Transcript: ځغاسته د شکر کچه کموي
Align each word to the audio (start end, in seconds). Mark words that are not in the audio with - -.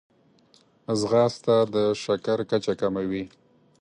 ځغاسته 0.99 1.55
د 1.73 1.75
شکر 2.03 2.37
کچه 2.49 2.73
کموي 2.81 3.23